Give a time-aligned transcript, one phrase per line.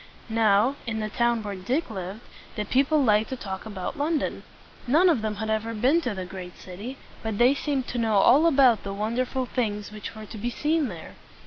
[0.29, 2.21] Now, in the town where Dick lived,
[2.55, 4.41] the people liked to talk about London.
[4.87, 8.15] None of them had ever been to the great city, but they seemed to know
[8.15, 11.13] all about the wonderful things which were to be seen there.